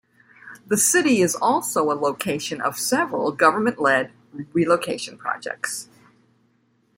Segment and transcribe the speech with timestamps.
[0.65, 4.11] The city is also a location of several government-led
[4.51, 5.89] relocation projects.